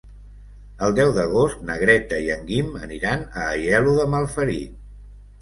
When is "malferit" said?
4.17-4.75